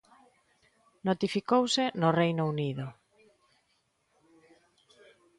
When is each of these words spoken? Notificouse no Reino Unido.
Notificouse 1.07 1.83
no 2.01 2.09
Reino 2.21 2.43
Unido. 2.53 2.85